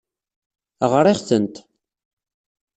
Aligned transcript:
Ɣriɣ-tent. 0.91 1.55